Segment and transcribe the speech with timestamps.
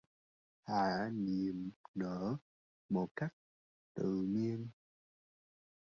[0.63, 2.37] Hạ niềm nở
[2.89, 3.33] một cách
[3.93, 4.69] tự nhiên